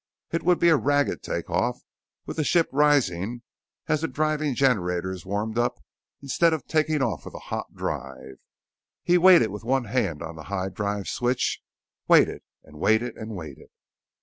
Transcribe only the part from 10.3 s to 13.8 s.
the high drive switch, waited and waited and waited.